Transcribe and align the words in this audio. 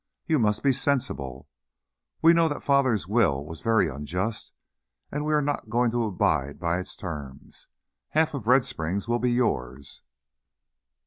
You 0.25 0.39
must 0.39 0.63
be 0.63 0.71
sensible. 0.71 1.47
We 2.23 2.33
know 2.33 2.47
that 2.47 2.63
Father's 2.63 3.07
will 3.07 3.45
was 3.45 3.59
very 3.61 3.87
unjust, 3.87 4.51
and 5.11 5.23
we 5.23 5.31
are 5.31 5.43
not 5.43 5.69
going 5.69 5.91
to 5.91 6.05
abide 6.05 6.57
by 6.59 6.79
its 6.79 6.95
terms 6.95 7.67
half 8.09 8.33
of 8.33 8.47
Red 8.47 8.65
Springs 8.65 9.07
will 9.07 9.19
be 9.19 9.31
yours." 9.31 10.01